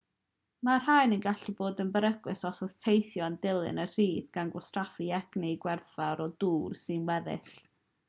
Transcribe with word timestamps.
mae'r 0.67 0.79
rhain 0.85 1.11
yn 1.17 1.19
gallu 1.25 1.53
bod 1.59 1.83
yn 1.83 1.91
beryglus 1.97 2.41
os 2.51 2.63
yw'r 2.67 2.73
teithiwr 2.85 3.27
yn 3.27 3.37
dilyn 3.45 3.83
y 3.85 3.87
rhith 3.93 4.33
gan 4.39 4.53
wastraffu 4.59 5.11
egni 5.21 5.55
gwerthfawr 5.67 6.29
a 6.29 6.31
dŵr 6.47 6.79
sy'n 6.87 7.11
weddill 7.13 7.59